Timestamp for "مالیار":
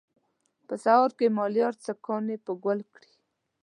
1.37-1.73